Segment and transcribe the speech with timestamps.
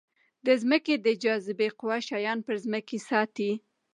[0.45, 3.51] د ځمکې د جاذبې قوه شیان پر ځمکې ساتي.